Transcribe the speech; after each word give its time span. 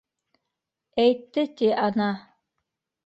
-Әйтте, 1.05 1.43
ти, 1.61 1.71
ана. 1.89 2.09